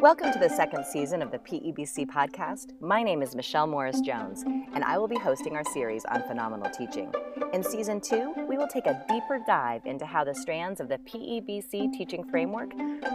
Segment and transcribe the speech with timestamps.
[0.00, 2.72] Welcome to the second season of the PEBC podcast.
[2.80, 6.70] My name is Michelle Morris Jones, and I will be hosting our series on phenomenal
[6.70, 7.12] teaching.
[7.52, 10.96] In season two, we will take a deeper dive into how the strands of the
[11.00, 12.70] PEBC teaching framework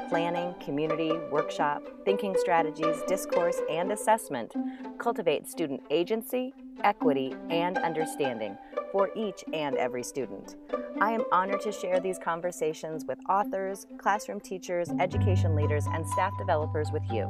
[0.10, 4.54] planning, community, workshop, thinking strategies, discourse, and assessment
[5.00, 8.56] cultivate student agency, equity, and understanding
[8.96, 10.56] for each and every student.
[11.02, 16.32] I am honored to share these conversations with authors, classroom teachers, education leaders, and staff
[16.38, 17.30] developers with you.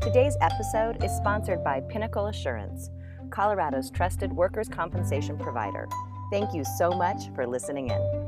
[0.00, 2.88] Today's episode is sponsored by Pinnacle Assurance,
[3.28, 5.86] Colorado's trusted workers' compensation provider.
[6.30, 8.27] Thank you so much for listening in.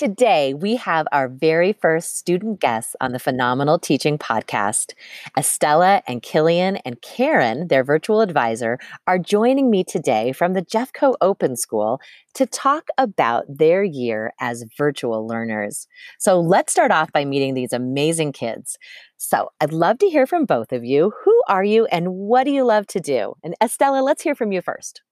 [0.00, 4.94] Today, we have our very first student guests on the Phenomenal Teaching Podcast.
[5.36, 11.16] Estella and Killian and Karen, their virtual advisor, are joining me today from the Jeffco
[11.20, 12.00] Open School
[12.32, 15.86] to talk about their year as virtual learners.
[16.18, 18.78] So let's start off by meeting these amazing kids.
[19.18, 21.12] So I'd love to hear from both of you.
[21.26, 23.34] Who are you and what do you love to do?
[23.44, 25.02] And Estella, let's hear from you first.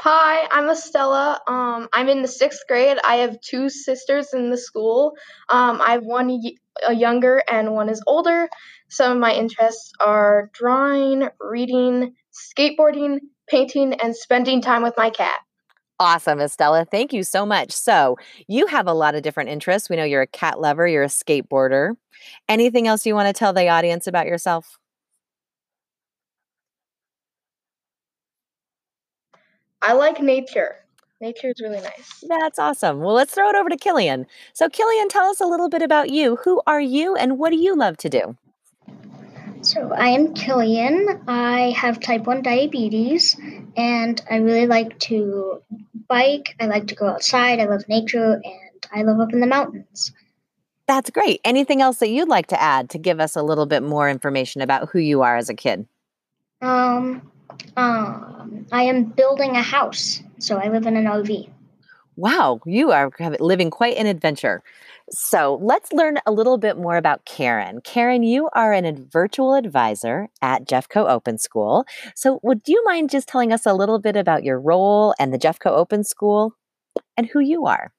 [0.00, 1.40] Hi, I'm Estella.
[1.48, 2.98] Um, I'm in the sixth grade.
[3.02, 5.14] I have two sisters in the school.
[5.48, 6.52] Um, I have one y-
[6.86, 8.48] a younger and one is older.
[8.88, 13.18] Some of my interests are drawing, reading, skateboarding,
[13.48, 15.40] painting, and spending time with my cat.
[15.98, 16.84] Awesome, Estella.
[16.88, 17.72] Thank you so much.
[17.72, 19.90] So, you have a lot of different interests.
[19.90, 21.96] We know you're a cat lover, you're a skateboarder.
[22.48, 24.78] Anything else you want to tell the audience about yourself?
[29.82, 30.76] I like nature.
[31.20, 32.24] Nature is really nice.
[32.28, 33.00] That's awesome.
[33.00, 34.26] Well, let's throw it over to Killian.
[34.52, 36.36] So, Killian, tell us a little bit about you.
[36.44, 38.36] Who are you and what do you love to do?
[39.62, 41.22] So, I am Killian.
[41.26, 43.36] I have type 1 diabetes
[43.76, 45.60] and I really like to
[46.08, 46.54] bike.
[46.60, 47.58] I like to go outside.
[47.58, 50.12] I love nature and I live up in the mountains.
[50.86, 51.40] That's great.
[51.44, 54.62] Anything else that you'd like to add to give us a little bit more information
[54.62, 55.86] about who you are as a kid?
[56.62, 57.30] Um,
[57.76, 61.48] um, I am building a house, so I live in an RV.
[62.16, 64.62] Wow, you are living quite an adventure.
[65.10, 67.80] So let's learn a little bit more about Karen.
[67.82, 71.84] Karen, you are an virtual advisor at Jeffco Open School.
[72.16, 75.38] So would you mind just telling us a little bit about your role and the
[75.38, 76.54] Jeffco Open School
[77.16, 77.92] and who you are?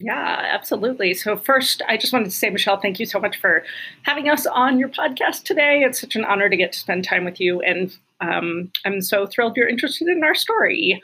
[0.00, 1.12] Yeah, absolutely.
[1.12, 3.64] So, first, I just wanted to say, Michelle, thank you so much for
[4.02, 5.82] having us on your podcast today.
[5.82, 7.60] It's such an honor to get to spend time with you.
[7.62, 11.02] And um, I'm so thrilled you're interested in our story.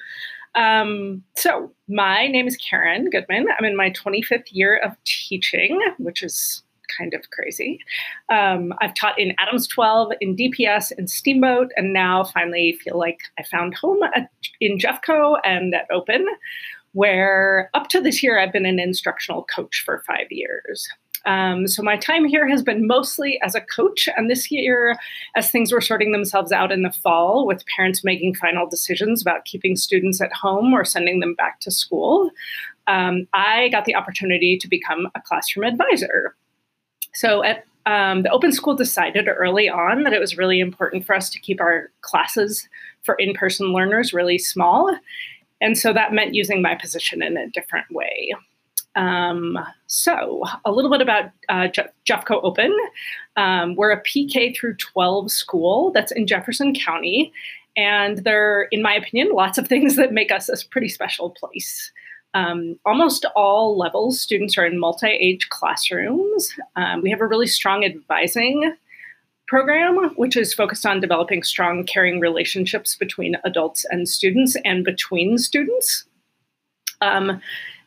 [0.54, 3.46] Um, so, my name is Karen Goodman.
[3.58, 6.62] I'm in my 25th year of teaching, which is
[6.96, 7.80] kind of crazy.
[8.28, 13.20] Um, I've taught in Adams 12, in DPS, in Steamboat, and now finally feel like
[13.36, 16.24] I found home at, in Jeffco and at Open
[16.94, 20.88] where up to this year, I've been an instructional coach for five years.
[21.26, 24.96] Um, so my time here has been mostly as a coach, and this year,
[25.34, 29.44] as things were sorting themselves out in the fall, with parents making final decisions about
[29.44, 32.30] keeping students at home or sending them back to school,
[32.86, 36.34] um, I got the opportunity to become a classroom advisor.
[37.14, 41.14] So at um, the open school decided early on that it was really important for
[41.14, 42.66] us to keep our classes
[43.02, 44.90] for in-person learners really small
[45.60, 48.34] and so that meant using my position in a different way.
[48.96, 51.68] Um, so, a little bit about uh,
[52.06, 52.74] Jeffco Open.
[53.36, 57.32] Um, we're a PK through 12 school that's in Jefferson County.
[57.76, 61.30] And there are, in my opinion, lots of things that make us a pretty special
[61.30, 61.92] place.
[62.34, 66.52] Um, almost all levels, students are in multi age classrooms.
[66.74, 68.74] Um, we have a really strong advising
[69.46, 75.38] program, which is focused on developing strong, caring relationships between adults and students and between
[75.38, 76.04] students.
[77.00, 77.40] Um,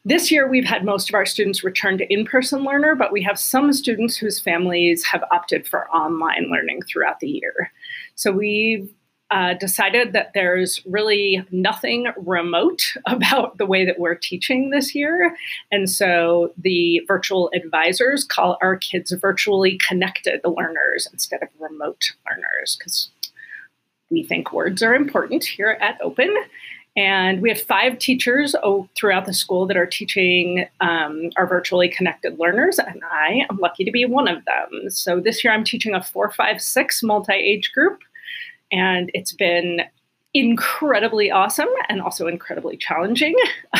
[0.07, 3.21] this year, we've had most of our students return to in person learner, but we
[3.23, 7.71] have some students whose families have opted for online learning throughout the year.
[8.15, 8.89] So we've
[9.31, 15.35] uh, decided that there's really nothing remote about the way that we're teaching this year.
[15.73, 22.77] And so the virtual advisors call our kids virtually connected learners instead of remote learners
[22.79, 23.09] because
[24.09, 26.33] we think words are important here at Open.
[26.97, 28.55] And we have five teachers
[28.97, 33.85] throughout the school that are teaching um, our virtually connected learners, and I am lucky
[33.85, 34.89] to be one of them.
[34.89, 37.99] So this year I'm teaching a four, five, six multi age group
[38.71, 39.81] and it's been
[40.33, 43.35] incredibly awesome and also incredibly challenging.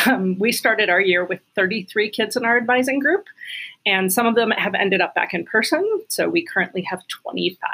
[0.06, 3.26] Um, we started our year with 33 kids in our advising group,
[3.86, 5.84] and some of them have ended up back in person.
[6.08, 7.70] So we currently have 25.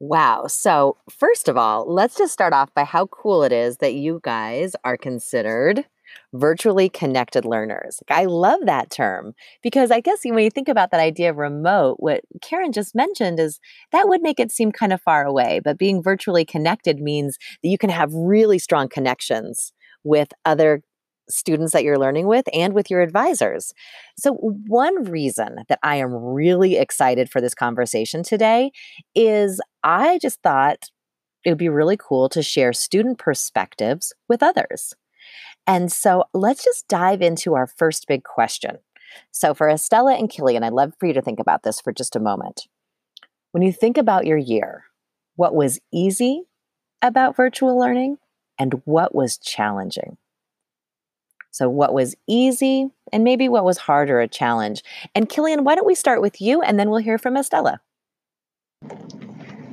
[0.00, 0.46] Wow.
[0.46, 4.20] So, first of all, let's just start off by how cool it is that you
[4.22, 5.84] guys are considered
[6.32, 8.00] virtually connected learners.
[8.10, 11.96] I love that term because I guess when you think about that idea of remote,
[12.00, 13.60] what Karen just mentioned is
[13.92, 15.60] that would make it seem kind of far away.
[15.62, 19.72] But being virtually connected means that you can have really strong connections
[20.02, 20.82] with other
[21.30, 23.72] students that you're learning with and with your advisors.
[24.18, 28.70] So, one reason that I am really excited for this conversation today
[29.14, 30.90] is I just thought
[31.44, 34.94] it would be really cool to share student perspectives with others.
[35.66, 38.78] And so, let's just dive into our first big question.
[39.30, 42.16] So, for Estella and Killian, I'd love for you to think about this for just
[42.16, 42.68] a moment.
[43.52, 44.84] When you think about your year,
[45.36, 46.44] what was easy
[47.02, 48.18] about virtual learning
[48.58, 50.18] and what was challenging?
[51.50, 54.82] So, what was easy and maybe what was harder a challenge?
[55.14, 57.80] And Killian, why don't we start with you and then we'll hear from Estella?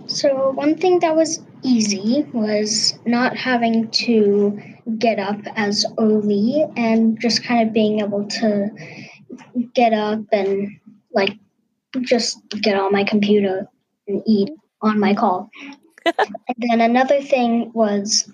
[0.07, 4.59] So, one thing that was easy was not having to
[4.97, 8.69] get up as early and just kind of being able to
[9.73, 10.79] get up and
[11.13, 11.37] like
[12.01, 13.67] just get on my computer
[14.07, 14.49] and eat
[14.81, 15.49] on my call.
[16.05, 18.31] and then another thing was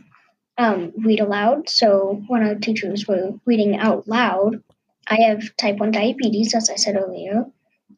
[0.58, 1.70] um, read aloud.
[1.70, 4.62] So when our teachers were reading out loud,
[5.08, 7.46] I have type 1 diabetes, as I said earlier,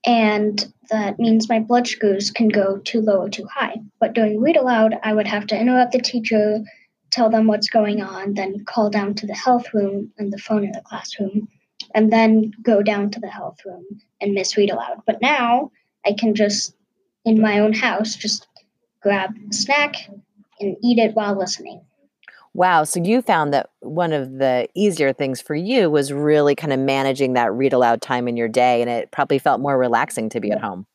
[0.06, 3.76] and that means my blood sugars can go too low or too high.
[4.00, 6.62] But during read aloud, I would have to interrupt the teacher,
[7.12, 10.64] tell them what's going on, then call down to the health room and the phone
[10.64, 11.48] in the classroom,
[11.94, 13.84] and then go down to the health room
[14.22, 15.02] and miss read aloud.
[15.06, 15.72] But now
[16.06, 16.76] I can just,
[17.24, 18.48] in my own house, just
[19.02, 19.96] grab a snack
[20.60, 21.82] and eat it while listening.
[22.56, 22.86] Wow.
[22.86, 26.80] So you found that one of the easier things for you was really kind of
[26.80, 30.40] managing that read aloud time in your day, and it probably felt more relaxing to
[30.40, 30.88] be at home.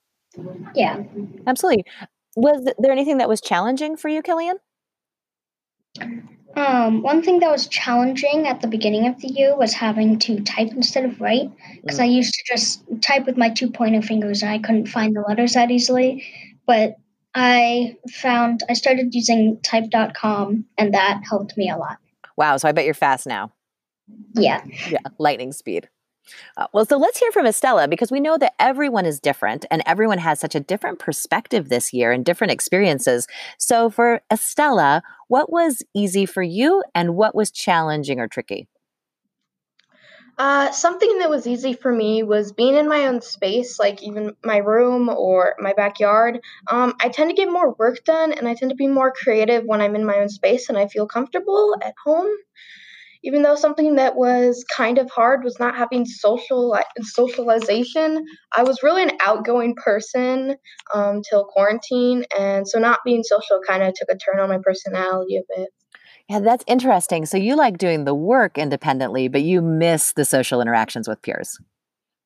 [0.74, 1.02] Yeah.
[1.46, 1.84] Absolutely.
[2.34, 4.56] Was there anything that was challenging for you, Killian?
[6.56, 10.40] Um, one thing that was challenging at the beginning of the year was having to
[10.40, 11.50] type instead of write
[11.82, 12.04] because mm.
[12.04, 15.20] I used to just type with my two pointer fingers and I couldn't find the
[15.20, 16.24] letters that easily.
[16.66, 16.96] But
[17.34, 21.98] I found I started using type.com and that helped me a lot.
[22.36, 22.56] Wow.
[22.56, 23.52] So I bet you're fast now.
[24.34, 24.62] Yeah.
[24.88, 24.98] Yeah.
[25.18, 25.88] Lightning speed.
[26.56, 29.82] Uh, well, so let's hear from Estella because we know that everyone is different and
[29.86, 33.26] everyone has such a different perspective this year and different experiences.
[33.58, 38.68] So, for Estella, what was easy for you and what was challenging or tricky?
[40.40, 44.34] Uh, something that was easy for me was being in my own space, like even
[44.42, 46.40] my room or my backyard.
[46.66, 49.64] Um, I tend to get more work done and I tend to be more creative
[49.66, 52.30] when I'm in my own space and I feel comfortable at home.
[53.22, 58.24] Even though something that was kind of hard was not having social socialization,
[58.56, 60.56] I was really an outgoing person
[60.94, 64.58] um, till quarantine, and so not being social kind of took a turn on my
[64.64, 65.68] personality a bit.
[66.30, 67.26] Yeah, that's interesting.
[67.26, 71.58] So you like doing the work independently, but you miss the social interactions with peers.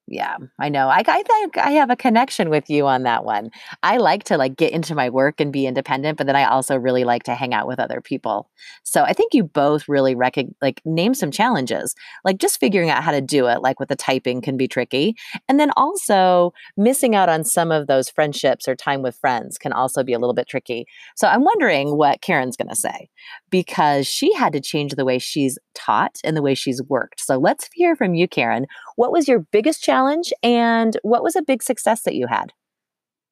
[0.07, 0.89] Yeah, I know.
[0.89, 3.51] I, I think I have a connection with you on that one.
[3.83, 6.77] I like to like get into my work and be independent, but then I also
[6.77, 8.51] really like to hang out with other people.
[8.83, 13.03] So I think you both really rec- like name some challenges, like just figuring out
[13.03, 15.17] how to do it, like with the typing can be tricky,
[15.49, 19.73] and then also missing out on some of those friendships or time with friends can
[19.73, 20.85] also be a little bit tricky.
[21.17, 23.09] So I'm wondering what Karen's going to say
[23.51, 27.21] because she had to change the way she's taught and the way she's worked.
[27.21, 28.67] So let's hear from you, Karen.
[28.97, 30.33] What was your biggest challenge?
[30.43, 32.53] and what was a big success that you had?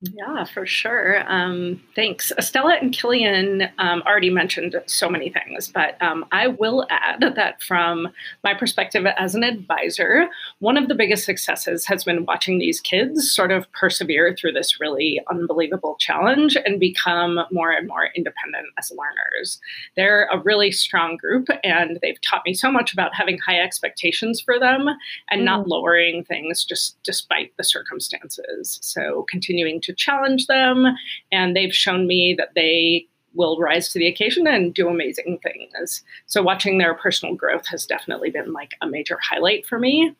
[0.03, 1.23] Yeah, for sure.
[1.31, 2.33] Um, thanks.
[2.37, 7.63] Estella and Killian um, already mentioned so many things, but um, I will add that
[7.63, 8.09] from
[8.43, 10.29] my perspective as an advisor,
[10.59, 14.81] one of the biggest successes has been watching these kids sort of persevere through this
[14.81, 19.61] really unbelievable challenge and become more and more independent as learners.
[19.95, 24.41] They're a really strong group, and they've taught me so much about having high expectations
[24.41, 24.89] for them
[25.31, 25.45] and mm.
[25.45, 28.81] not lowering things just despite the circumstances.
[28.83, 30.87] So continuing to challenge them,
[31.31, 36.03] and they've shown me that they will rise to the occasion and do amazing things.
[36.27, 40.15] So watching their personal growth has definitely been like a major highlight for me.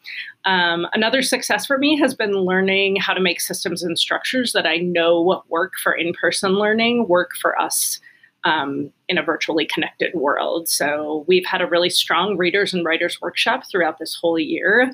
[0.47, 4.67] Um, another success for me has been learning how to make systems and structures that
[4.67, 8.01] I know work for in-person learning work for us
[8.45, 10.69] um, in a virtually connected world.
[10.69, 14.93] So we've had a really strong readers and writers workshop throughout this whole year.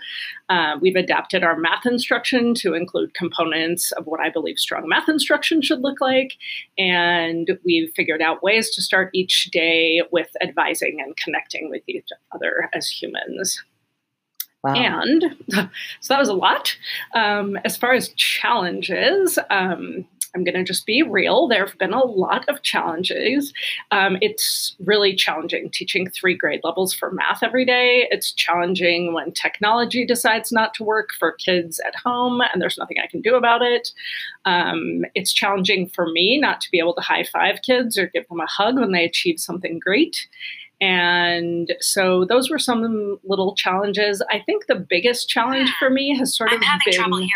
[0.48, 5.08] Uh, we've adapted our math instruction to include components of what I believe strong math
[5.08, 6.34] instruction should look like.
[6.76, 12.08] And we've figured out ways to start each day with advising and connecting with each
[12.32, 13.62] other as humans.
[14.64, 14.74] Wow.
[14.74, 15.36] And
[16.00, 16.76] so that was a lot.
[17.14, 20.06] Um, as far as challenges, um,
[20.38, 21.48] I'm going to just be real.
[21.48, 23.52] There have been a lot of challenges.
[23.90, 28.06] Um, it's really challenging teaching three grade levels for math every day.
[28.12, 32.98] It's challenging when technology decides not to work for kids at home and there's nothing
[33.02, 33.90] I can do about it.
[34.44, 38.28] Um, it's challenging for me not to be able to high five kids or give
[38.28, 40.28] them a hug when they achieve something great.
[40.80, 44.22] And so those were some little challenges.
[44.30, 47.28] I think the biggest challenge for me has sort of been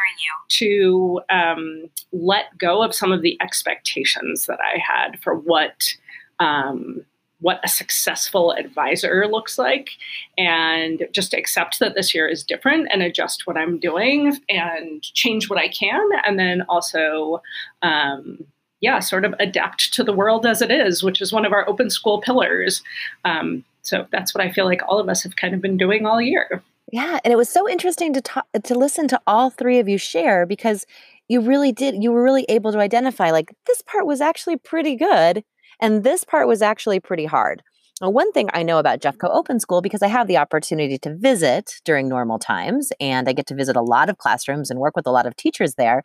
[0.48, 5.94] to um, let go of some of the expectations that I had for what
[6.38, 7.04] um,
[7.40, 9.90] what a successful advisor looks like,
[10.38, 15.50] and just accept that this year is different and adjust what I'm doing and change
[15.50, 17.42] what I can, and then also.
[17.82, 18.44] Um,
[18.82, 21.66] yeah, sort of adapt to the world as it is, which is one of our
[21.68, 22.82] open school pillars.
[23.24, 26.04] Um, so that's what I feel like all of us have kind of been doing
[26.04, 26.62] all year.
[26.92, 29.98] Yeah, and it was so interesting to talk, to listen to all three of you
[29.98, 30.84] share because
[31.28, 34.96] you really did you were really able to identify like this part was actually pretty
[34.96, 35.44] good
[35.80, 37.62] and this part was actually pretty hard.
[38.00, 41.74] One thing I know about Jeffco Open School because I have the opportunity to visit
[41.84, 45.06] during normal times and I get to visit a lot of classrooms and work with
[45.06, 46.02] a lot of teachers there.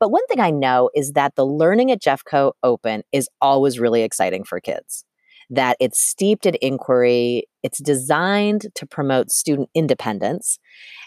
[0.00, 4.02] But one thing I know is that the learning at Jeffco Open is always really
[4.02, 5.04] exciting for kids.
[5.50, 10.58] That it's steeped in inquiry, it's designed to promote student independence.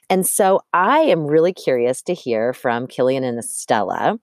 [0.09, 4.19] And so I am really curious to hear from Killian and Estella.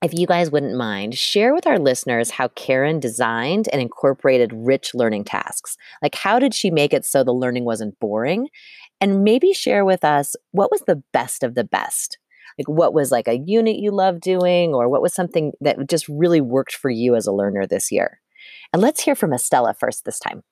[0.00, 4.94] If you guys wouldn't mind, share with our listeners how Karen designed and incorporated rich
[4.94, 5.76] learning tasks.
[6.00, 8.48] Like, how did she make it so the learning wasn't boring?
[9.00, 12.16] And maybe share with us what was the best of the best
[12.58, 16.08] like what was like a unit you love doing or what was something that just
[16.08, 18.20] really worked for you as a learner this year
[18.72, 20.42] and let's hear from estella first this time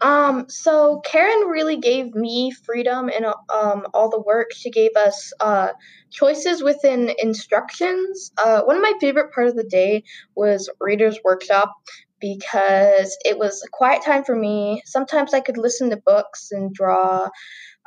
[0.00, 4.52] um, so Karen really gave me freedom in um, all the work.
[4.52, 5.70] She gave us uh,
[6.10, 8.30] choices within instructions.
[8.36, 10.04] Uh, one of my favorite part of the day
[10.34, 11.72] was Reader's Workshop
[12.20, 14.82] because it was a quiet time for me.
[14.84, 17.28] Sometimes I could listen to books and draw.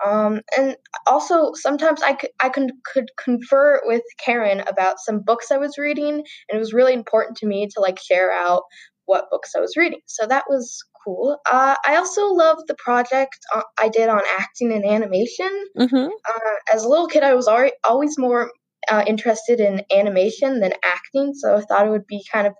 [0.05, 0.75] Um, and
[1.07, 5.77] also sometimes I could I could, could confer with Karen about some books I was
[5.77, 8.63] reading, and it was really important to me to like share out
[9.05, 10.01] what books I was reading.
[10.05, 11.37] So that was cool.
[11.51, 15.49] Uh, I also love the project uh, I did on acting and animation.
[15.77, 16.07] Mm-hmm.
[16.07, 18.51] Uh, as a little kid, I was already, always more
[18.89, 22.53] uh, interested in animation than acting, so I thought it would be kind of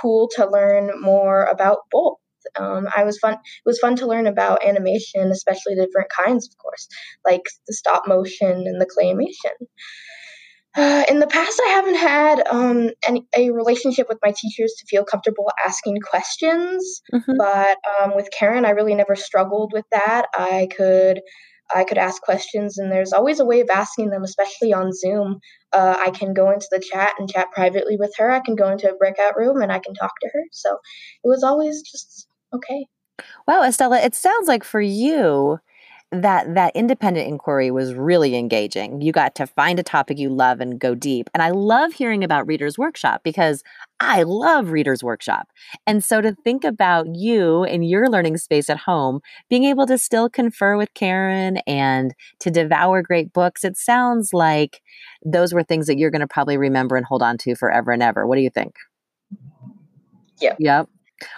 [0.00, 2.18] cool to learn more about both.
[2.58, 3.34] Um, I was fun.
[3.34, 6.88] It was fun to learn about animation, especially different kinds, of course,
[7.24, 9.66] like the stop motion and the claymation.
[10.76, 14.86] Uh, in the past, I haven't had um, any, a relationship with my teachers to
[14.86, 17.02] feel comfortable asking questions.
[17.12, 17.32] Mm-hmm.
[17.36, 20.26] But um, with Karen, I really never struggled with that.
[20.32, 21.20] I could
[21.74, 25.38] I could ask questions, and there's always a way of asking them, especially on Zoom.
[25.72, 28.30] Uh, I can go into the chat and chat privately with her.
[28.30, 30.42] I can go into a breakout room and I can talk to her.
[30.50, 32.86] So it was always just okay.
[33.48, 35.58] Wow, Estella, it sounds like for you
[36.12, 39.00] that that independent inquiry was really engaging.
[39.00, 41.30] You got to find a topic you love and go deep.
[41.34, 43.62] And I love hearing about Readers Workshop because
[44.00, 45.48] I love Readers Workshop.
[45.86, 49.98] And so to think about you in your learning space at home, being able to
[49.98, 54.82] still confer with Karen and to devour great books, it sounds like
[55.24, 58.02] those were things that you're going to probably remember and hold on to forever and
[58.02, 58.26] ever.
[58.26, 58.74] What do you think?
[60.40, 60.56] Yeah.
[60.58, 60.88] Yep.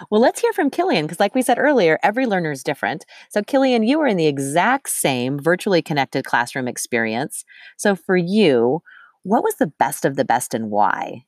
[0.09, 3.05] Well, let's hear from Killian because, like we said earlier, every learner is different.
[3.29, 7.45] So, Killian, you were in the exact same virtually connected classroom experience.
[7.77, 8.81] So, for you,
[9.23, 11.25] what was the best of the best and why?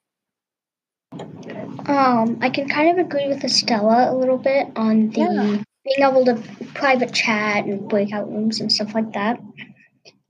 [1.88, 5.64] Um, I can kind of agree with Estella a little bit on the yeah.
[5.84, 6.42] being able to
[6.74, 9.40] private chat and breakout rooms and stuff like that.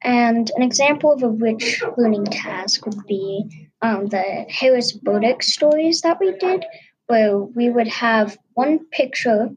[0.03, 6.01] And an example of a rich learning task would be um, the Harris Burdick stories
[6.01, 6.63] that we did,
[7.07, 9.49] where we would have one picture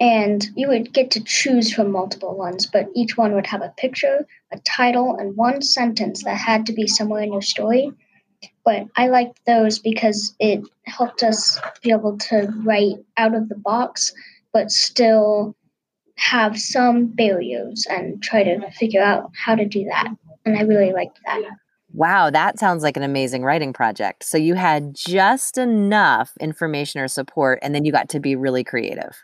[0.00, 3.72] and you would get to choose from multiple ones, but each one would have a
[3.76, 7.92] picture, a title, and one sentence that had to be somewhere in your story.
[8.64, 13.54] But I liked those because it helped us be able to write out of the
[13.54, 14.12] box,
[14.52, 15.54] but still
[16.16, 20.08] have some barriers and try to figure out how to do that.
[20.44, 21.42] And I really liked that.
[21.94, 24.24] Wow, that sounds like an amazing writing project.
[24.24, 28.64] So you had just enough information or support, and then you got to be really
[28.64, 29.16] creative.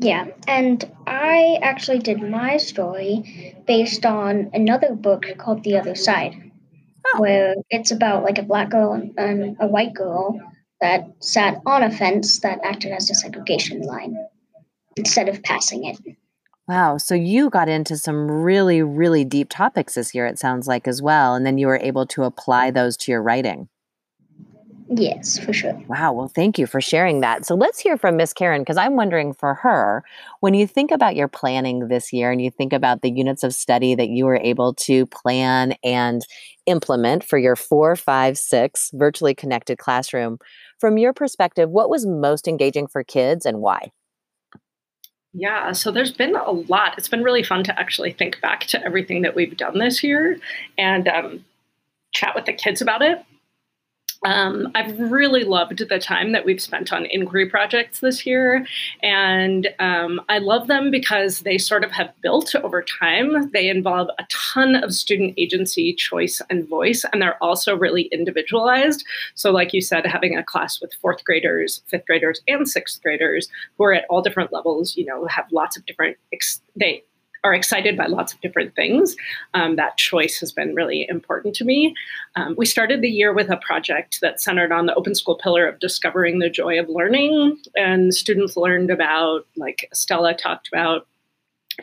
[0.00, 6.34] Yeah, and I actually did my story based on another book called The Other Side,
[7.14, 7.20] oh.
[7.20, 10.40] where it's about like a black girl and a white girl
[10.80, 14.16] that sat on a fence that acted as a segregation line
[14.96, 15.98] instead of passing it.
[16.66, 16.96] Wow.
[16.96, 21.02] So you got into some really, really deep topics this year, it sounds like, as
[21.02, 21.34] well.
[21.34, 23.68] And then you were able to apply those to your writing.
[24.88, 25.74] Yes, for sure.
[25.88, 26.12] Wow.
[26.12, 27.46] Well, thank you for sharing that.
[27.46, 30.04] So let's hear from Miss Karen because I'm wondering for her,
[30.40, 33.54] when you think about your planning this year and you think about the units of
[33.54, 36.22] study that you were able to plan and
[36.66, 40.38] implement for your four, five, six virtually connected classroom,
[40.78, 43.90] from your perspective, what was most engaging for kids and why?
[45.34, 46.96] Yeah, so there's been a lot.
[46.96, 50.38] It's been really fun to actually think back to everything that we've done this year
[50.78, 51.44] and um,
[52.12, 53.24] chat with the kids about it.
[54.24, 58.66] Um, I've really loved the time that we've spent on inquiry projects this year.
[59.02, 63.50] And um, I love them because they sort of have built over time.
[63.50, 67.04] They involve a ton of student agency, choice, and voice.
[67.12, 69.04] And they're also really individualized.
[69.34, 73.48] So, like you said, having a class with fourth graders, fifth graders, and sixth graders
[73.76, 77.04] who are at all different levels, you know, have lots of different, ex- they
[77.44, 79.14] are excited by lots of different things.
[79.52, 81.94] Um, that choice has been really important to me.
[82.36, 85.68] Um, we started the year with a project that centered on the open school pillar
[85.68, 87.58] of discovering the joy of learning.
[87.76, 91.06] And students learned about, like Stella talked about,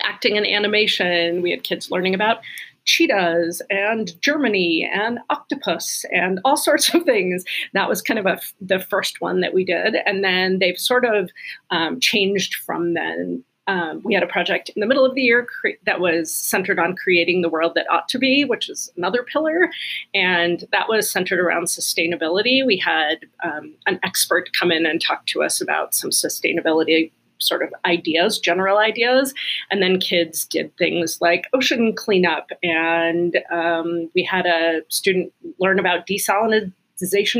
[0.03, 1.41] acting and animation.
[1.41, 2.39] We had kids learning about
[2.85, 7.43] cheetahs and Germany and octopus and all sorts of things.
[7.73, 9.97] That was kind of a, the first one that we did.
[10.05, 11.29] And then they've sort of
[11.69, 15.45] um, changed from then um, we had a project in the middle of the year
[15.45, 19.23] cre- that was centered on creating the world that ought to be, which is another
[19.23, 19.69] pillar.
[20.13, 22.65] And that was centered around sustainability.
[22.65, 27.63] We had um, an expert come in and talk to us about some sustainability sort
[27.63, 29.33] of ideas, general ideas.
[29.69, 32.49] And then kids did things like ocean cleanup.
[32.63, 36.05] And um, we had a student learn about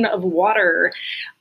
[0.06, 0.92] of water,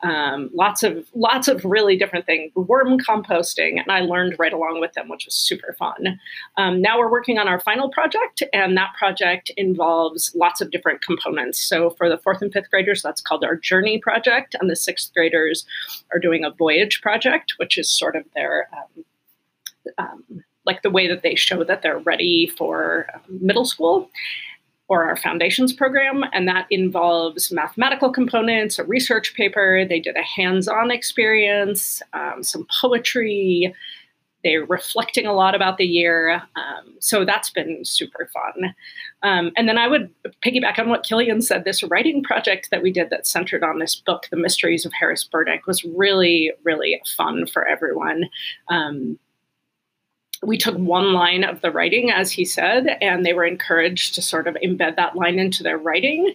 [0.03, 4.81] um, lots of lots of really different things, worm composting, and I learned right along
[4.81, 6.19] with them, which was super fun.
[6.57, 11.03] Um, now we're working on our final project, and that project involves lots of different
[11.03, 11.59] components.
[11.59, 15.13] So for the fourth and fifth graders, that's called our Journey project, and the sixth
[15.15, 15.65] graders
[16.13, 19.04] are doing a Voyage project, which is sort of their um,
[19.99, 24.11] um like the way that they show that they're ready for um, middle school
[24.91, 29.85] or our foundations program, and that involves mathematical components, a research paper.
[29.89, 33.73] They did a hands on experience, um, some poetry.
[34.43, 36.43] They're reflecting a lot about the year.
[36.57, 38.75] Um, so that's been super fun.
[39.23, 40.11] Um, and then I would
[40.45, 43.95] piggyback on what Killian said this writing project that we did that centered on this
[43.95, 48.25] book, The Mysteries of Harris Burdick, was really, really fun for everyone.
[50.43, 54.23] We took one line of the writing, as he said, and they were encouraged to
[54.23, 56.35] sort of embed that line into their writing.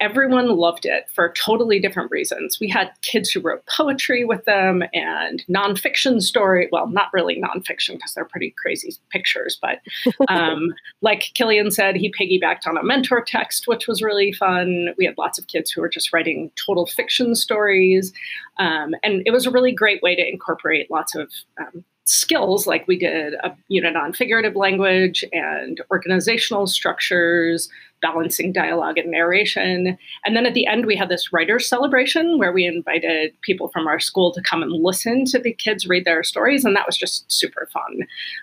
[0.00, 2.58] Everyone loved it for totally different reasons.
[2.58, 6.68] We had kids who wrote poetry with them and nonfiction story.
[6.72, 9.78] Well, not really nonfiction because they're pretty crazy pictures, but
[10.28, 14.88] um, like Killian said, he piggybacked on a mentor text, which was really fun.
[14.98, 18.12] We had lots of kids who were just writing total fiction stories.
[18.58, 22.86] Um, and it was a really great way to incorporate lots of um, skills like
[22.88, 27.68] we did a unit on figurative language and organizational structures
[28.00, 29.96] balancing dialogue and narration.
[30.24, 33.86] And then at the end we had this writers celebration where we invited people from
[33.86, 36.96] our school to come and listen to the kids read their stories and that was
[36.96, 38.00] just super fun.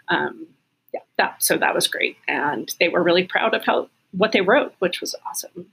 [0.08, 0.48] Um,
[0.94, 2.18] yeah that so that was great.
[2.28, 5.68] And they were really proud of how what they wrote which was awesome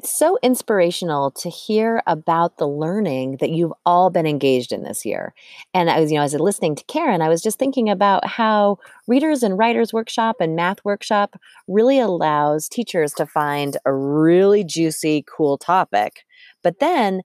[0.00, 5.04] it's so inspirational to hear about the learning that you've all been engaged in this
[5.04, 5.34] year.
[5.74, 7.90] And I was, you know, as I was listening to Karen, I was just thinking
[7.90, 13.92] about how Readers and Writers Workshop and Math Workshop really allows teachers to find a
[13.92, 16.24] really juicy, cool topic.
[16.62, 17.20] But then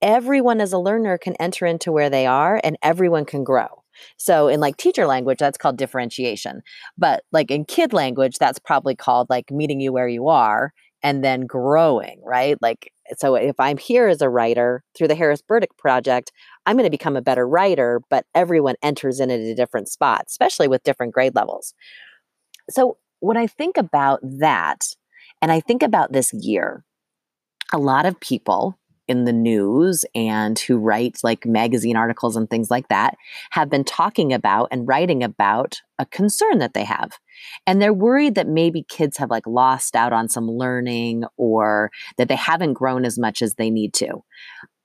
[0.00, 3.82] everyone as a learner can enter into where they are and everyone can grow.
[4.16, 6.62] So in like teacher language, that's called differentiation.
[6.96, 11.22] But like in kid language, that's probably called like meeting you where you are and
[11.22, 12.56] then growing, right?
[12.60, 16.32] Like, so if I'm here as a writer through the Harris Burdick Project,
[16.64, 20.24] I'm going to become a better writer, but everyone enters in at a different spot,
[20.26, 21.74] especially with different grade levels.
[22.70, 24.86] So when I think about that,
[25.40, 26.84] and I think about this year,
[27.72, 28.78] a lot of people
[29.08, 33.16] in the news and who write like magazine articles and things like that
[33.50, 37.12] have been talking about and writing about a concern that they have.
[37.66, 42.28] And they're worried that maybe kids have like lost out on some learning or that
[42.28, 44.22] they haven't grown as much as they need to.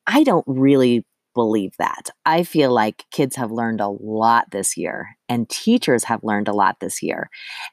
[0.07, 2.09] I don't really believe that.
[2.25, 6.53] I feel like kids have learned a lot this year and teachers have learned a
[6.53, 7.29] lot this year.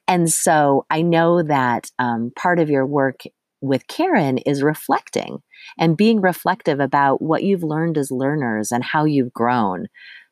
[0.06, 3.22] And so I know that um, part of your work
[3.60, 5.42] with Karen is reflecting
[5.78, 9.86] and being reflective about what you've learned as learners and how you've grown.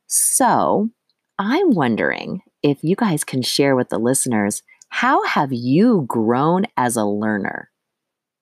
[0.06, 0.90] So
[1.38, 6.96] I'm wondering if you guys can share with the listeners how have you grown as
[6.96, 7.70] a learner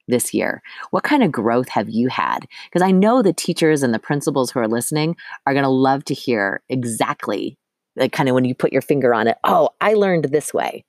[0.07, 0.63] this year?
[0.91, 2.47] What kind of growth have you had?
[2.67, 5.17] Because I know the teachers and the principals who are listening
[5.47, 7.59] are going to love to hear exactly
[7.97, 9.39] like kind of when you put your finger on it.
[9.45, 10.85] Oh, I learned this way.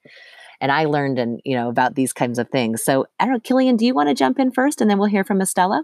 [0.65, 2.84] And I learned and you know about these kinds of things.
[2.84, 5.10] So I don't know, Killian, do you want to jump in first and then we'll
[5.10, 5.84] hear from Estella?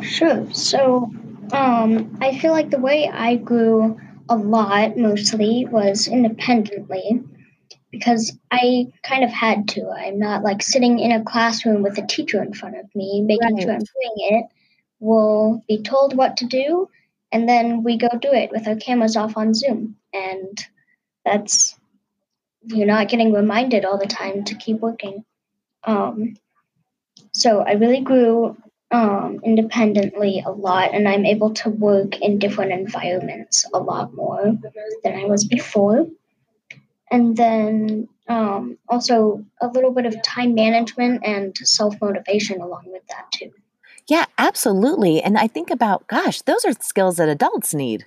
[0.00, 0.50] Sure.
[0.54, 1.12] So
[1.52, 7.22] um, I feel like the way I grew a lot mostly was independently
[7.90, 9.90] because I kind of had to.
[9.90, 13.56] I'm not like sitting in a classroom with a teacher in front of me making
[13.56, 13.62] right.
[13.62, 14.46] sure I'm doing it.
[15.00, 16.88] We'll be told what to do
[17.30, 19.96] and then we go do it with our cameras off on Zoom.
[20.14, 20.66] And
[21.26, 21.76] that's
[22.64, 25.24] you're not getting reminded all the time to keep working.
[25.84, 26.34] Um,
[27.32, 28.56] so I really grew
[28.90, 34.56] um, independently a lot, and I'm able to work in different environments a lot more
[35.02, 36.06] than I was before.
[37.10, 43.06] And then um, also a little bit of time management and self motivation along with
[43.08, 43.50] that, too.
[44.08, 45.22] Yeah, absolutely.
[45.22, 48.06] And I think about, gosh, those are skills that adults need.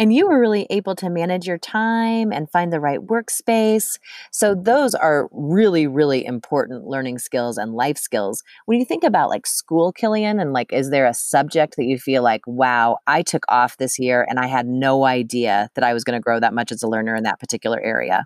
[0.00, 3.98] And you were really able to manage your time and find the right workspace.
[4.32, 8.42] So, those are really, really important learning skills and life skills.
[8.64, 11.98] When you think about like school, Killian, and like, is there a subject that you
[11.98, 15.92] feel like, wow, I took off this year and I had no idea that I
[15.92, 18.24] was going to grow that much as a learner in that particular area?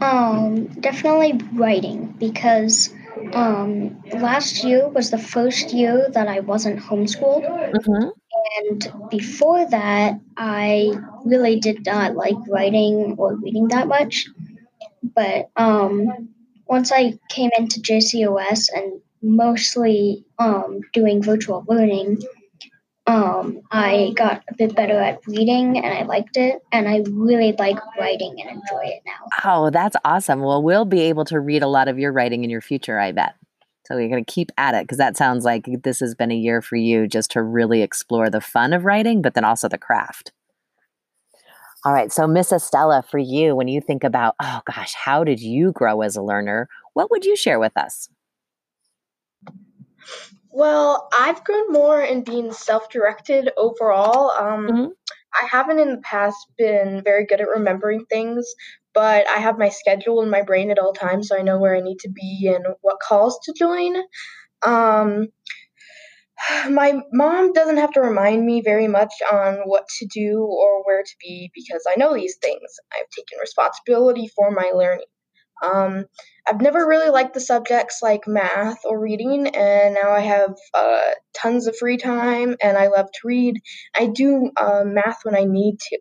[0.00, 2.92] Um, definitely writing because
[3.32, 7.44] um, last year was the first year that I wasn't homeschooled.
[7.46, 8.08] Mm-hmm.
[8.58, 10.92] And before that, I
[11.24, 14.26] really did not like writing or reading that much.
[15.02, 16.28] But um,
[16.66, 22.22] once I came into JCOS and mostly um, doing virtual learning,
[23.06, 26.60] um, I got a bit better at reading and I liked it.
[26.72, 29.28] And I really like writing and enjoy it now.
[29.44, 30.40] Oh, that's awesome.
[30.40, 33.12] Well, we'll be able to read a lot of your writing in your future, I
[33.12, 33.34] bet.
[33.88, 36.36] So you're going to keep at it because that sounds like this has been a
[36.36, 39.78] year for you just to really explore the fun of writing, but then also the
[39.78, 40.30] craft.
[41.86, 42.12] All right.
[42.12, 46.02] So, Miss Estella, for you, when you think about, oh gosh, how did you grow
[46.02, 46.68] as a learner?
[46.92, 48.10] What would you share with us?
[50.50, 54.32] Well, I've grown more in being self directed overall.
[54.32, 54.86] Um, mm-hmm.
[55.40, 58.52] I haven't in the past been very good at remembering things,
[58.98, 61.76] but I have my schedule in my brain at all times, so I know where
[61.76, 63.94] I need to be and what calls to join.
[64.66, 65.28] Um,
[66.68, 71.04] my mom doesn't have to remind me very much on what to do or where
[71.04, 72.72] to be because I know these things.
[72.92, 75.06] I've taken responsibility for my learning.
[75.62, 76.06] Um,
[76.48, 81.10] I've never really liked the subjects like math or reading, and now I have uh,
[81.36, 83.60] tons of free time and I love to read.
[83.96, 85.98] I do uh, math when I need to.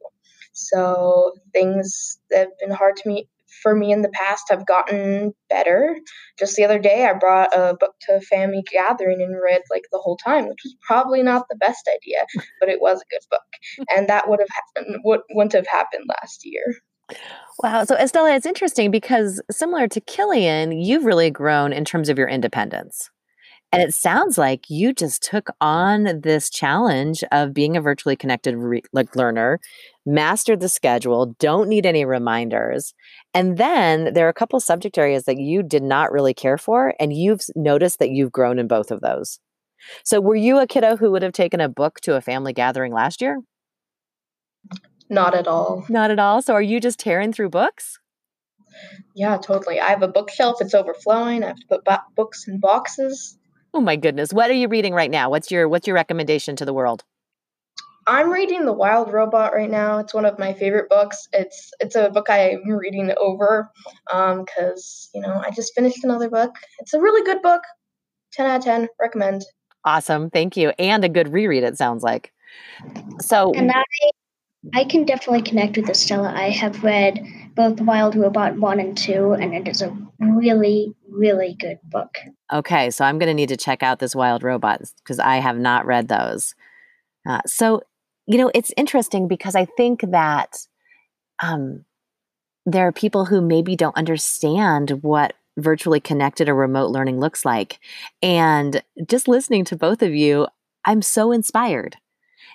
[0.58, 3.30] So things that have been hard to me
[3.62, 5.96] for me in the past have gotten better.
[6.38, 9.84] Just the other day, I brought a book to a family gathering and read like
[9.92, 12.26] the whole time, which was probably not the best idea,
[12.60, 15.02] but it was a good book, and that would have happened.
[15.04, 16.64] Wouldn't have happened last year.
[17.64, 17.84] Wow.
[17.86, 22.28] So, Estella, it's interesting because similar to Killian, you've really grown in terms of your
[22.28, 23.10] independence.
[23.72, 28.56] And it sounds like you just took on this challenge of being a virtually connected
[28.56, 29.60] re- like learner,
[30.06, 32.94] mastered the schedule, don't need any reminders.
[33.34, 36.94] And then there are a couple subject areas that you did not really care for,
[37.00, 39.40] and you've noticed that you've grown in both of those.
[40.04, 42.94] So, were you a kiddo who would have taken a book to a family gathering
[42.94, 43.42] last year?
[45.10, 45.86] Not at all.
[45.90, 46.42] Not at all.
[46.42, 48.00] So are you just tearing through books?
[49.16, 49.80] Yeah, totally.
[49.80, 50.58] I have a bookshelf.
[50.60, 51.44] It's overflowing.
[51.44, 53.37] I have to put bo- books in boxes.
[53.78, 54.34] Oh my goodness.
[54.34, 55.30] What are you reading right now?
[55.30, 57.04] What's your what's your recommendation to the world?
[58.08, 60.00] I'm reading The Wild Robot right now.
[60.00, 61.28] It's one of my favorite books.
[61.32, 63.70] It's it's a book I'm reading over
[64.12, 66.56] um cuz you know, I just finished another book.
[66.80, 67.62] It's a really good book.
[68.34, 68.88] 10 out of 10.
[69.00, 69.46] Recommend.
[69.86, 70.32] Awesome.
[70.32, 70.74] Thank you.
[70.80, 72.34] And a good reread it sounds like.
[73.22, 73.84] So And I
[74.74, 76.34] I can definitely connect with Estella.
[76.36, 77.24] I have read
[77.56, 82.18] both Wild Robot 1 and 2, and it is a really, really good book.
[82.52, 85.58] Okay, so I'm going to need to check out this Wild Robots because I have
[85.58, 86.56] not read those.
[87.28, 87.82] Uh, so,
[88.28, 90.58] you know, it's interesting because I think that
[91.42, 91.86] um,
[92.66, 97.80] there are people who maybe don't understand what virtually connected or remote learning looks like.
[98.22, 100.48] And just listening to both of you,
[100.86, 101.98] I'm so inspired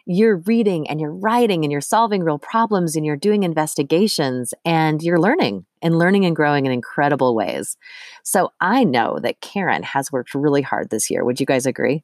[0.07, 5.03] you're reading and you're writing and you're solving real problems and you're doing investigations and
[5.03, 7.77] you're learning and learning and growing in incredible ways.
[8.25, 11.25] So I know that Karen has worked really hard this year.
[11.25, 12.03] Would you guys agree?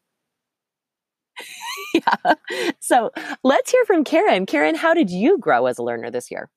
[1.94, 2.34] yeah.
[2.80, 3.10] So
[3.44, 4.46] let's hear from Karen.
[4.46, 6.50] Karen, how did you grow as a learner this year?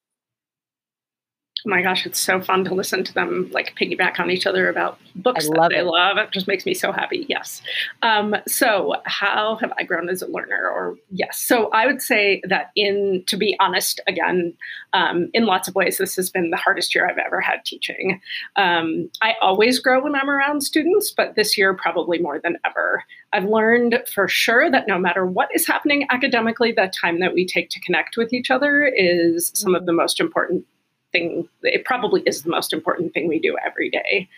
[1.65, 4.67] Oh my gosh, it's so fun to listen to them like piggyback on each other
[4.67, 5.86] about books I love that they it.
[5.86, 6.17] love.
[6.17, 7.26] It just makes me so happy.
[7.30, 7.62] Yes.
[8.02, 10.67] Um, so, how have I grown as a learner?
[10.67, 14.54] Or yes, so I would say that in to be honest, again,
[14.93, 18.19] um, in lots of ways, this has been the hardest year I've ever had teaching.
[18.56, 23.04] Um, I always grow when I'm around students, but this year probably more than ever.
[23.34, 27.45] I've learned for sure that no matter what is happening academically, the time that we
[27.45, 30.65] take to connect with each other is some of the most important
[31.12, 31.47] thing.
[31.63, 34.30] It probably is the most important thing we do every day.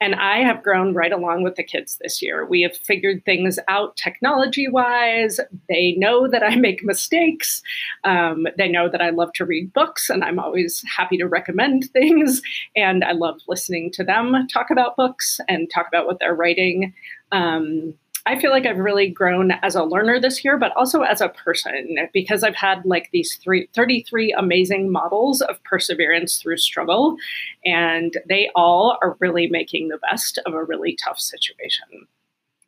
[0.00, 2.46] And I have grown right along with the kids this year.
[2.46, 5.40] We have figured things out technology wise.
[5.68, 7.62] They know that I make mistakes.
[8.04, 11.90] Um, they know that I love to read books and I'm always happy to recommend
[11.92, 12.42] things.
[12.76, 16.94] And I love listening to them talk about books and talk about what they're writing.
[17.32, 17.94] Um,
[18.28, 21.30] I feel like I've really grown as a learner this year, but also as a
[21.30, 27.16] person because I've had like these three, 33 amazing models of perseverance through struggle.
[27.64, 32.06] And they all are really making the best of a really tough situation.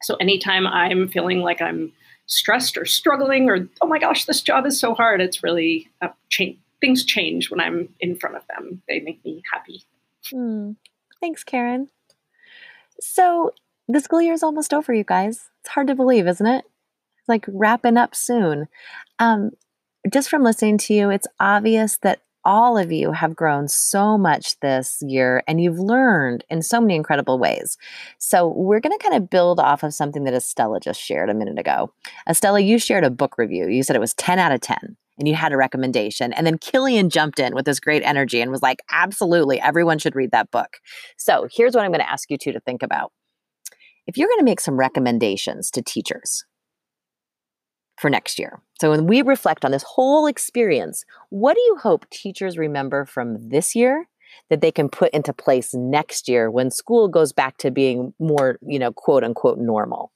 [0.01, 1.93] So anytime I'm feeling like I'm
[2.25, 6.09] stressed or struggling or, oh my gosh, this job is so hard, it's really uh,
[6.31, 6.59] change.
[6.81, 8.81] Things change when I'm in front of them.
[8.89, 9.85] They make me happy.
[10.31, 10.71] Hmm.
[11.21, 11.91] Thanks, Karen.
[13.03, 13.53] So
[13.93, 15.51] the school year is almost over, you guys.
[15.61, 16.65] It's hard to believe, isn't it?
[17.19, 18.69] It's like wrapping up soon.
[19.19, 19.51] Um,
[20.11, 24.59] just from listening to you, it's obvious that all of you have grown so much
[24.61, 27.77] this year and you've learned in so many incredible ways.
[28.19, 31.35] So, we're going to kind of build off of something that Estella just shared a
[31.35, 31.93] minute ago.
[32.29, 33.69] Estella, you shared a book review.
[33.69, 36.33] You said it was 10 out of 10 and you had a recommendation.
[36.33, 40.17] And then Killian jumped in with this great energy and was like, absolutely, everyone should
[40.17, 40.79] read that book.
[41.19, 43.13] So, here's what I'm going to ask you two to think about.
[44.07, 46.45] If you're going to make some recommendations to teachers,
[48.01, 48.61] for next year.
[48.81, 53.51] So when we reflect on this whole experience, what do you hope teachers remember from
[53.51, 54.07] this year
[54.49, 58.59] that they can put into place next year when school goes back to being more,
[58.67, 60.13] you know, quote unquote normal?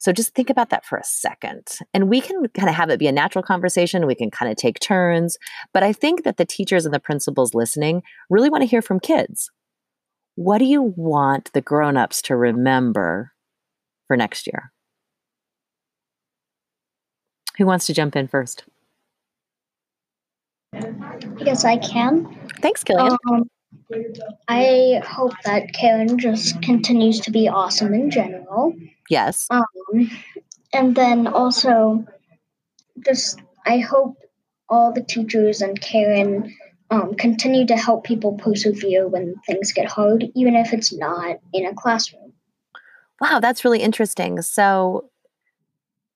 [0.00, 1.76] So just think about that for a second.
[1.94, 4.04] And we can kind of have it be a natural conversation.
[4.04, 5.38] We can kind of take turns.
[5.72, 8.98] But I think that the teachers and the principals listening really want to hear from
[8.98, 9.48] kids.
[10.34, 13.32] What do you want the grown-ups to remember
[14.06, 14.72] for next year?
[17.58, 18.64] Who wants to jump in first?
[20.74, 22.34] I guess I can.
[22.62, 23.16] Thanks, Killian.
[23.30, 23.44] Um,
[24.48, 28.74] I hope that Karen just continues to be awesome in general.
[29.10, 29.46] yes.
[29.50, 30.10] Um,
[30.72, 32.06] and then also,
[33.04, 34.16] just I hope
[34.68, 36.54] all the teachers and Karen
[36.92, 41.64] um, continue to help people persevere when things get hard, even if it's not in
[41.64, 42.34] a classroom.
[43.18, 44.42] Wow, that's really interesting.
[44.42, 45.08] So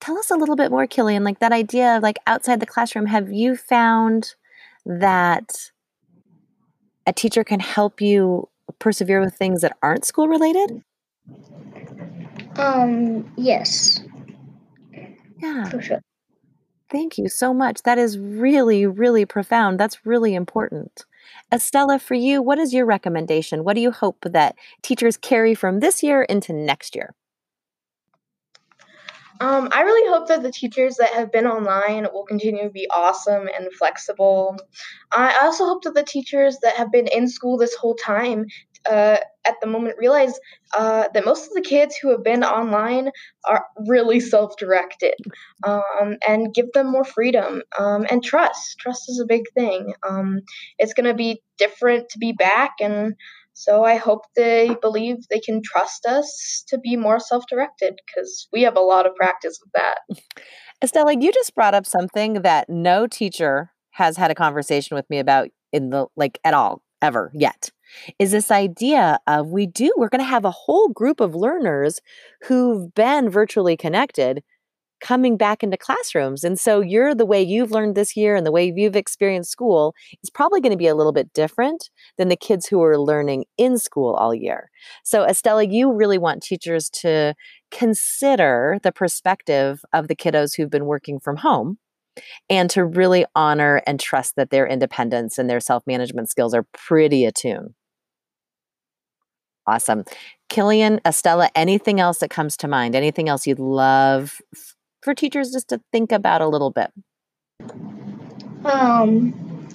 [0.03, 3.07] tell us a little bit more, Killian, like that idea of like outside the classroom,
[3.07, 4.35] have you found
[4.85, 5.71] that
[7.07, 10.83] a teacher can help you persevere with things that aren't school related?
[12.59, 14.03] Um, yes,
[15.41, 15.71] Yeah.
[15.71, 16.03] for sure.
[16.90, 17.83] Thank you so much.
[17.83, 19.81] That is really, really profound.
[19.81, 21.05] That's really important.
[21.53, 23.64] Estella, for you, what is your recommendation?
[23.64, 27.14] What do you hope that teachers carry from this year into next year?
[29.40, 32.88] Um, I really hope that the teachers that have been online will continue to be
[32.90, 34.57] awesome and flexible.
[35.12, 38.46] I also hope that the teachers that have been in school this whole time
[38.88, 40.38] uh, at the moment realize
[40.77, 43.11] uh, that most of the kids who have been online
[43.44, 45.14] are really self directed
[45.64, 48.79] um, and give them more freedom um, and trust.
[48.79, 49.94] Trust is a big thing.
[50.09, 50.40] Um,
[50.79, 53.14] it's going to be different to be back and
[53.59, 58.61] so I hope they believe they can trust us to be more self-directed because we
[58.64, 60.01] have a lot of practice with that.
[60.85, 65.18] Estella, you just brought up something that no teacher has had a conversation with me
[65.18, 67.70] about in the like at all ever yet.
[68.18, 72.00] Is this idea of we do, we're going to have a whole group of learners
[72.42, 74.42] who've been virtually connected
[75.00, 76.42] coming back into classrooms.
[76.42, 79.94] And so you're the way you've learned this year and the way you've experienced school
[80.22, 83.44] is probably going to be a little bit different than the kids who are learning
[83.59, 84.70] in school all year.
[85.04, 87.35] So Estella, you really want teachers to
[87.70, 91.78] consider the perspective of the kiddos who've been working from home
[92.48, 97.26] and to really honor and trust that their independence and their self-management skills are pretty
[97.26, 97.74] attuned.
[99.66, 100.05] Awesome.
[100.48, 102.94] Killian, Estella, anything else that comes to mind?
[102.94, 106.90] Anything else you'd love f- for teachers just to think about a little bit?
[108.64, 109.68] Um,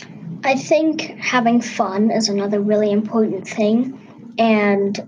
[0.43, 3.99] I think having fun is another really important thing.
[4.37, 4.99] And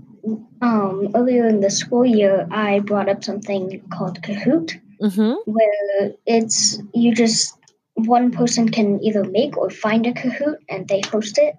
[0.61, 5.51] um, earlier in the school year, I brought up something called Kahoot, Mm-hmm.
[5.51, 7.57] where it's you just
[7.95, 11.55] one person can either make or find a Kahoot and they host it.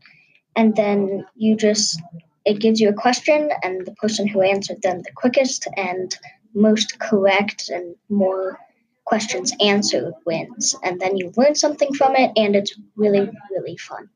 [0.57, 2.01] and then you just
[2.45, 6.17] it gives you a question and the person who answered them the quickest and
[6.55, 8.59] most correct and more
[9.05, 10.75] questions answered wins.
[10.83, 14.09] And then you learn something from it and it's really really fun.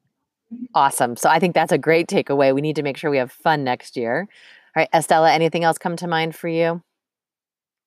[0.75, 1.17] Awesome.
[1.17, 2.55] So i think that's a great takeaway.
[2.55, 4.29] We need to make sure we have fun next year.
[4.77, 6.83] All right estella anything else come to mind for you?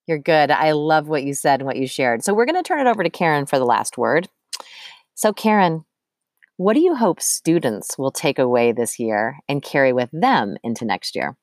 [0.08, 0.52] You're good.
[0.52, 2.24] I love what you said and what you shared.
[2.24, 4.28] So we're going to turn it over to karen for the last word.
[5.14, 5.86] So karen
[6.62, 10.86] what do you hope students will take away this year and carry with them into
[10.86, 11.36] next year?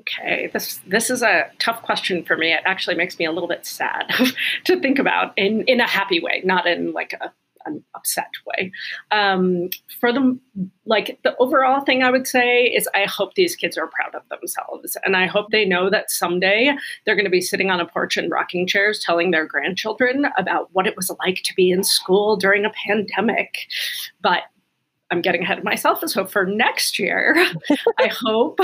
[0.00, 2.52] Okay, this this is a tough question for me.
[2.52, 4.10] It actually makes me a little bit sad
[4.64, 7.32] to think about in in a happy way, not in like a
[7.66, 8.72] an upset way.
[9.10, 10.38] Um, for the
[10.86, 14.28] like the overall thing I would say is I hope these kids are proud of
[14.28, 17.86] themselves, and I hope they know that someday they're going to be sitting on a
[17.86, 21.84] porch in rocking chairs telling their grandchildren about what it was like to be in
[21.84, 23.68] school during a pandemic.
[24.20, 24.42] But
[25.10, 26.02] I'm getting ahead of myself.
[26.06, 27.34] So for next year,
[27.98, 28.60] I hope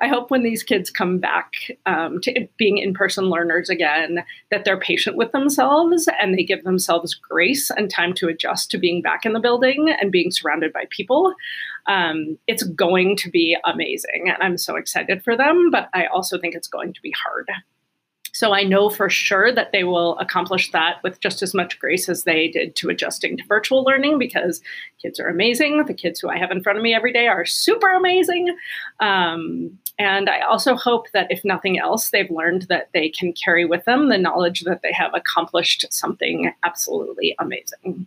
[0.00, 1.52] I hope when these kids come back
[1.86, 7.14] um, to being in-person learners again, that they're patient with themselves and they give themselves
[7.14, 10.84] grace and time to adjust to being back in the building and being surrounded by
[10.90, 11.34] people.
[11.86, 15.70] Um, it's going to be amazing, and I'm so excited for them.
[15.70, 17.48] But I also think it's going to be hard.
[18.38, 22.08] So I know for sure that they will accomplish that with just as much grace
[22.08, 24.62] as they did to adjusting to virtual learning because
[25.02, 25.84] kids are amazing.
[25.86, 28.56] The kids who I have in front of me every day are super amazing.
[29.00, 33.64] Um, and I also hope that if nothing else, they've learned that they can carry
[33.64, 38.06] with them the knowledge that they have accomplished something absolutely amazing.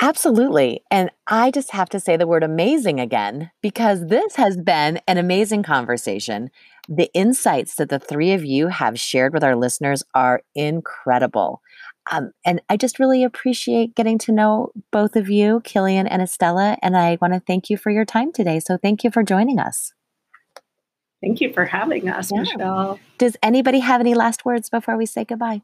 [0.00, 0.82] Absolutely.
[0.90, 5.18] And I just have to say the word amazing again because this has been an
[5.18, 6.50] amazing conversation.
[6.88, 11.62] The insights that the three of you have shared with our listeners are incredible.
[12.12, 16.78] Um, and I just really appreciate getting to know both of you, Killian and Estella.
[16.80, 18.60] And I want to thank you for your time today.
[18.60, 19.92] So thank you for joining us.
[21.20, 22.40] Thank you for having us, yeah.
[22.40, 23.00] Michelle.
[23.18, 25.62] Does anybody have any last words before we say goodbye?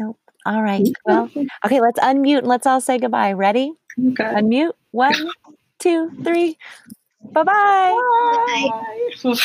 [0.00, 0.18] Nope.
[0.46, 0.86] All right.
[1.04, 1.28] Well,
[1.64, 3.32] okay, let's unmute and let's all say goodbye.
[3.32, 3.72] Ready?
[3.98, 4.22] Okay.
[4.22, 4.74] Unmute.
[4.92, 5.12] One,
[5.80, 6.56] two, three.
[7.32, 7.98] Bye-bye.
[8.46, 9.36] Bye.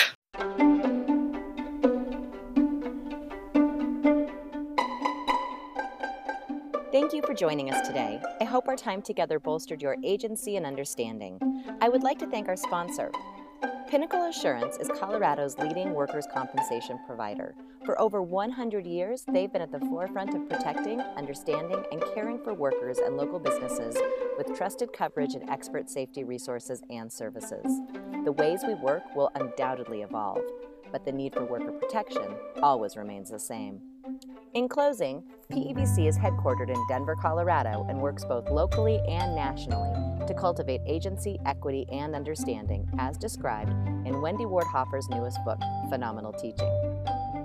[6.91, 8.21] Thank you for joining us today.
[8.39, 11.39] I hope our time together bolstered your agency and understanding.
[11.81, 13.11] I would like to thank our sponsor,
[13.91, 17.53] Pinnacle Assurance is Colorado's leading workers' compensation provider.
[17.83, 22.53] For over 100 years, they've been at the forefront of protecting, understanding, and caring for
[22.53, 23.97] workers and local businesses
[24.37, 27.81] with trusted coverage and expert safety resources and services.
[28.23, 30.39] The ways we work will undoubtedly evolve,
[30.93, 33.81] but the need for worker protection always remains the same.
[34.53, 39.89] In closing, PEBC is headquartered in Denver, Colorado, and works both locally and nationally
[40.27, 43.71] to cultivate agency, equity, and understanding, as described
[44.05, 45.57] in Wendy Ward Hoffer's newest book,
[45.89, 46.67] Phenomenal Teaching.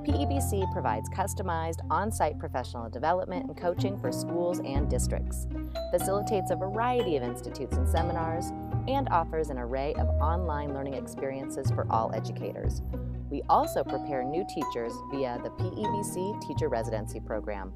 [0.04, 5.46] PEBC provides customized on site professional development and coaching for schools and districts,
[5.92, 8.50] facilitates a variety of institutes and seminars,
[8.88, 12.82] and offers an array of online learning experiences for all educators.
[13.30, 17.72] We also prepare new teachers via the PEBC Teacher Residency Program.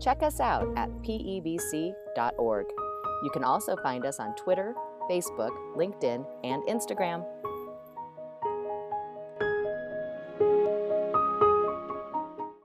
[0.00, 2.66] Check us out at pebc.org.
[3.22, 4.74] You can also find us on Twitter,
[5.10, 7.24] Facebook, LinkedIn, and Instagram.